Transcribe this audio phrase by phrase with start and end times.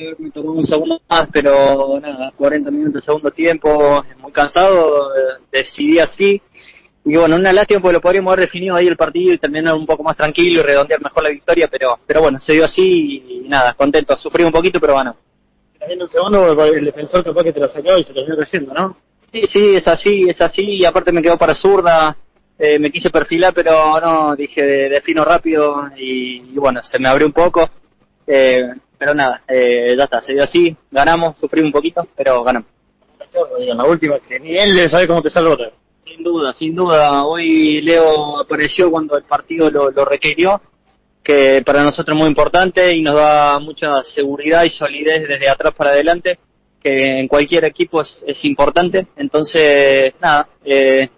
[0.00, 5.42] que me tomó un segundo más, pero nada, 40 minutos segundo tiempo, muy cansado, eh,
[5.52, 6.40] decidí así.
[7.04, 9.86] Y bueno, una lástima porque lo podríamos haber definido ahí el partido y terminar un
[9.86, 13.48] poco más tranquilo y redondear mejor la victoria, pero pero bueno, se dio así y
[13.48, 14.16] nada, contento.
[14.16, 15.16] Sufrí un poquito, pero bueno.
[15.80, 18.96] En un segundo el defensor capaz que te lo sacó y se terminó creciendo, ¿no?
[19.32, 22.16] Sí, sí, es así, es así, y aparte me quedó para zurda,
[22.58, 27.26] eh, me quise perfilar, pero no, dije, defino rápido y, y bueno, se me abrió
[27.26, 27.70] un poco,
[28.26, 28.68] eh,
[29.00, 32.68] pero nada, eh, ya está, se dio así, ganamos, sufrí un poquito, pero ganamos.
[33.58, 35.70] En la última, que ni él debe saber cómo te sale otra.
[36.04, 40.60] Sin duda, sin duda, hoy Leo apareció cuando el partido lo, lo requirió,
[41.22, 45.72] que para nosotros es muy importante y nos da mucha seguridad y solidez desde atrás
[45.74, 46.38] para adelante,
[46.82, 51.08] que en cualquier equipo es, es importante, entonces, nada, eh,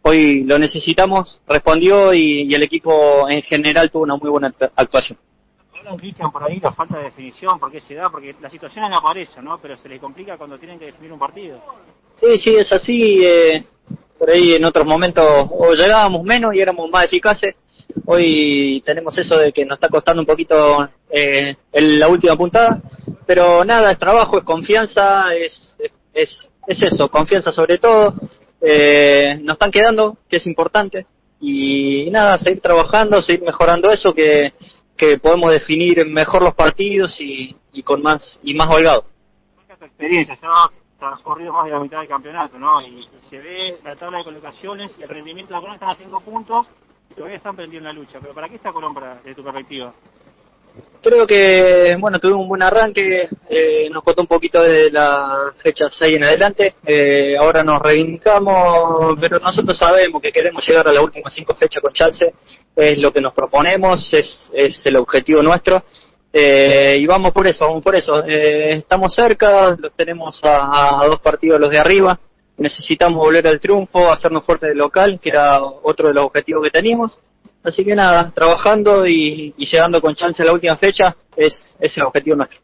[0.00, 5.18] hoy lo necesitamos, respondió y, y, el equipo en general tuvo una muy buena actuación.
[5.78, 8.08] Hablan, Cristian, por ahí la falta de definición, ¿por qué se da?
[8.10, 9.58] Porque las situaciones no aparecen, ¿no?
[9.60, 11.60] Pero se les complica cuando tienen que definir un partido.
[12.16, 13.20] Sí, sí, es así.
[13.24, 13.64] Eh,
[14.18, 17.54] por ahí en otros momentos o llegábamos menos y éramos más eficaces.
[18.06, 22.80] Hoy tenemos eso de que nos está costando un poquito eh, en la última puntada,
[23.26, 25.76] pero nada, es trabajo, es confianza, es,
[26.12, 28.14] es, es eso, confianza sobre todo
[28.60, 31.06] eh, nos están quedando, que es importante,
[31.40, 34.52] y nada, seguir trabajando, seguir mejorando eso, que,
[34.96, 39.04] que podemos definir mejor los partidos y, y con más y más holgado.
[39.78, 42.80] tu experiencia, ya ha transcurrido más de la mitad del campeonato, ¿no?
[42.82, 45.94] Y, se ve la tabla de colocaciones y el rendimiento de la Colón están a
[45.96, 46.66] cinco puntos
[47.10, 48.20] y todavía están perdiendo la lucha.
[48.20, 49.92] Pero ¿para qué está Colón para, desde tu perspectiva?
[51.02, 55.84] Creo que, bueno, tuvimos un buen arranque, eh, nos costó un poquito desde la fecha
[55.88, 61.04] 6 en adelante, eh, ahora nos reivindicamos, pero nosotros sabemos que queremos llegar a las
[61.04, 62.28] últimas cinco fechas con Chelsea,
[62.74, 65.84] es lo que nos proponemos, es, es el objetivo nuestro,
[66.32, 71.06] eh, y vamos por eso, vamos por eso, eh, estamos cerca, los tenemos a, a
[71.06, 72.18] dos partidos los de arriba,
[72.58, 76.70] necesitamos volver al triunfo, hacernos fuerte de local, que era otro de los objetivos que
[76.70, 77.20] teníamos,
[77.66, 82.04] Así que nada, trabajando y, llegando con chance a la última fecha es, es el
[82.04, 82.60] objetivo nuestro.